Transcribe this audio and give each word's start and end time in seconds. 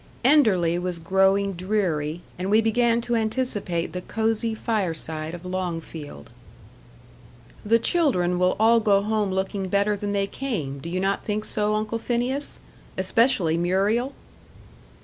Enderley 0.25 0.79
was 0.79 0.97
growing 0.97 1.53
dreary, 1.53 2.21
and 2.39 2.49
we 2.49 2.59
began 2.59 3.01
to 3.01 3.15
anticipate 3.15 3.93
the 3.93 4.01
cosy 4.01 4.55
fireside 4.55 5.35
of 5.35 5.45
Longfield. 5.45 6.31
"The 7.63 7.77
children 7.77 8.39
will 8.39 8.55
all 8.59 8.79
go 8.79 9.03
home 9.03 9.29
looking 9.29 9.67
better 9.67 9.95
than 9.95 10.11
they 10.11 10.25
came; 10.25 10.79
do 10.79 10.89
you 10.89 10.99
not 10.99 11.23
think 11.23 11.45
so, 11.45 11.75
Uncle 11.75 11.99
Phineas? 11.99 12.59
especially 12.97 13.57
Muriel?" 13.57 14.13